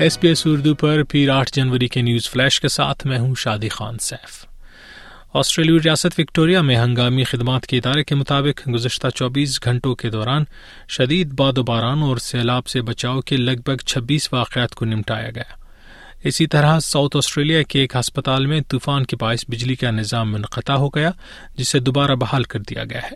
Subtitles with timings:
[0.00, 3.34] S P S Urdu پر پھر آٹھ جنوری کے نیوز فلیش کے ساتھ میں ہوں
[3.34, 4.46] شادی خان سیف۔
[5.34, 10.44] آسٹریلوی ریاست وکٹوریا میں ہنگامی خدمات کے ادارے کے مطابق گزشتہ چوبیس گھنٹوں کے دوران
[10.88, 15.30] شدید باد و باران اور سیلاب سے بچاؤ کے لگ بھگ چھبیس واقعات کو نمٹایا
[15.34, 15.54] گیا۔
[16.24, 20.74] اسی طرح ساؤتھ آسٹریلیا کے ایک ہسپتال میں طوفان کے باعث بجلی کا نظام منقطع
[20.74, 21.10] ہو گیا،
[21.56, 23.14] جسے دوبارہ بحال کر دیا گیا ہے۔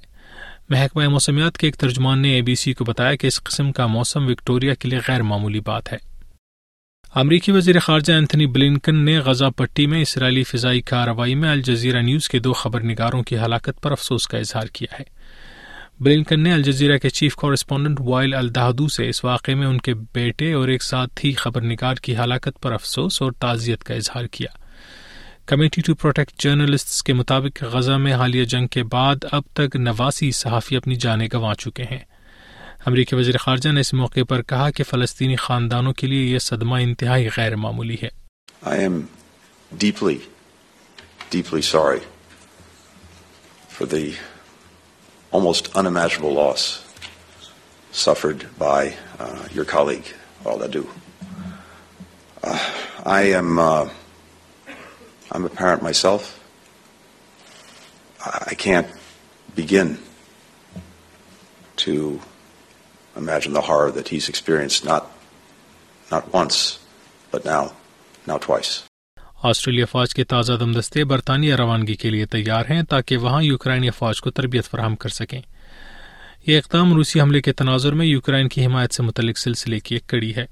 [0.69, 3.87] محکمہ موسمیات کے ایک ترجمان نے اے بی سی کو بتایا کہ اس قسم کا
[3.87, 6.14] موسم وکٹوریا کے لیے غیر معمولی بات ہے۔
[7.15, 12.29] امریکی وزیر خارجہ اینتھنی بلنکن نے غزہ پٹی میں اسرائیلی فضائی کارروائی میں الجزیرہ نیوز
[12.29, 15.05] کے دو خبر نگاروں کی ہلاکت پر افسوس کا اظہار کیا ہے۔
[16.01, 20.53] بلنکن نے الجزیرہ کے چیف کورسپونڈنٹ وائل الدہدو سے اس واقعے میں ان کے بیٹے
[20.53, 24.59] اور ایک ساتھی خبر نگار کی ہلاکت پر افسوس اور تعزیت کا اظہار کیا۔
[25.47, 30.31] کمیٹی ٹو پروٹیکٹ جرنلسٹ کے مطابق غزہ میں حالیہ جنگ کے بعد اب تک نواسی
[30.31, 32.14] صحافی اپنی جانیں گنوا چکے ہیں۔
[32.87, 36.77] امریکی وزیر خارجہ نے اس موقع پر کہا کہ فلسطینی خاندانوں کے لیے یہ صدمہ
[36.81, 38.09] انتہائی غیر معمولی ہے
[38.63, 39.09] I am
[39.73, 40.17] deeply,
[41.31, 42.03] deeply sorry
[43.69, 44.15] for the
[45.33, 46.67] almost unimaginable loss
[47.93, 50.13] suffered by uh, your colleague,
[50.47, 50.87] Al-Adu.
[52.43, 52.59] Uh,
[53.05, 53.89] I am, uh,
[55.33, 56.29] I'm a parent myself.
[58.21, 58.89] I can't
[59.55, 59.99] begin
[61.79, 62.21] to
[63.17, 65.13] imagine the horror that he's experienced not
[66.13, 66.57] not once,
[67.35, 67.63] but now,
[68.29, 68.73] now twice.
[69.43, 73.91] Australia فوج کے تازہ دم دستے برطانیہ روانگی کے لیے تیار ہیں تاکہ وہاں یوکرائنی
[73.91, 75.41] فوج کو تربیت فراہم کر سکیں۔
[76.47, 80.07] یہ اقدام روسی حملے کے تناظر میں یوکرائن کی حمایت سے متعلق سلسلے کی ایک
[80.07, 80.47] کڑی ہے۔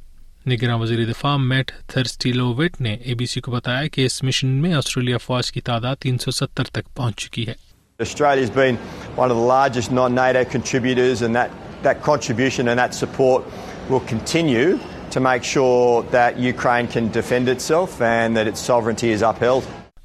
[0.47, 4.75] نگراں وزیر دفاع میٹ تھرسٹیلوویٹ نے اے بی سی کو بتایا کہ اس مشن میں
[4.75, 7.55] آسٹریلیا فوج کی تعداد تین سو ستر تک پہنچ چکی ہے۔
[8.03, 8.77] Australia's been
[9.17, 13.45] one of the largest non-NATO contributors and that, that contribution and that support
[13.89, 14.79] will continue
[15.11, 19.65] to make sure that Ukraine can defend itself and that its sovereignty is upheld.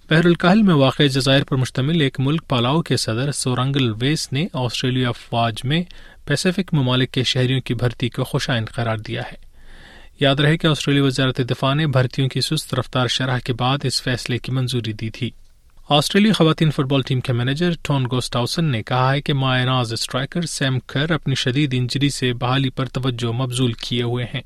[0.09, 4.45] بحر الکاہل میں واقع جزائر پر مشتمل ایک ملک پالاؤ کے صدر سورنگل ویس نے
[4.55, 5.81] آسٹریلیا فوج میں
[6.25, 9.35] پیسفک ممالک کے شہریوں کی بھرتی کو خوشائند قرار دیا ہے
[10.19, 14.01] یاد رہے کہ آسٹریلی وزارت دفاع نے بھرتیوں کی سست رفتار شرح کے بعد اس
[14.03, 15.29] فیصلے کی منظوری دی تھی
[15.89, 19.93] آسٹریلی خواتین فٹ بال ٹیم کے مینیجر ٹون گوسٹاؤسن نے کہا ہے کہ مائع ناز
[19.93, 24.41] اسٹرائکر سیم کھر اپنی شدید انجری سے بحالی پر توجہ مبزول کیے ہوئے ہیں۔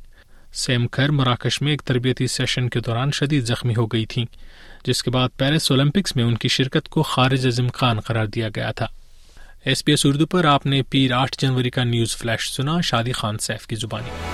[0.54, 4.26] سیم کھر مراکش میں ایک تربیتی سیشن کے دوران شدید زخمی ہو گئی تھیں،
[4.86, 8.50] جس کے بعد پیرس اولمپکس میں ان کی شرکت کو خارج از امکان قرار دیا
[8.56, 8.88] گیا تھا۔
[9.66, 13.12] ایس پی ایس اردو پر آپ نے پیر آٹھ جنوری کا نیوز فلیش سنا، شادی
[13.12, 14.31] خان سیف کی زبانی۔